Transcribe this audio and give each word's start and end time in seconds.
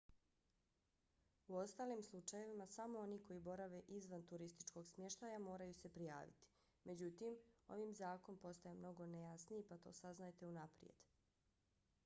u 1.47 1.57
ostalim 1.63 1.99
slučajevima 2.05 2.65
samo 2.75 2.99
oni 3.01 3.19
koji 3.27 3.41
borave 3.47 3.81
izvan 3.97 4.23
turističkog 4.31 4.89
smještaja 4.89 5.39
moraju 5.43 5.73
se 5.81 5.91
prijaviti. 5.97 6.47
međutim 6.83 7.37
ovim 7.67 7.93
zakon 8.01 8.39
postaje 8.47 8.75
mnogo 8.79 9.05
nejasniji 9.11 9.67
pa 9.69 9.77
to 9.77 9.93
saznajte 9.93 10.45
unaprijed 10.45 11.05